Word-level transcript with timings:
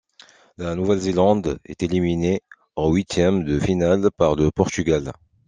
La 0.57 0.73
Nouvelle-Zélande 0.73 1.59
est 1.63 1.83
éliminée 1.83 2.41
en 2.75 2.91
huitièmes 2.91 3.43
de 3.43 3.59
finale 3.59 4.09
par 4.09 4.33
le 4.33 4.49
Portugal. 4.49 5.11